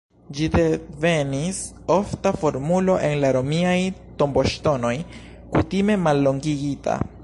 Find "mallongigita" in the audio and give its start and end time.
6.09-7.03